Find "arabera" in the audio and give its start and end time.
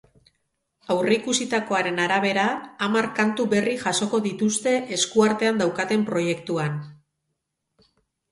2.05-2.45